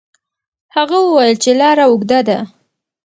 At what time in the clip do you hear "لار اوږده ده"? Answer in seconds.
1.59-2.37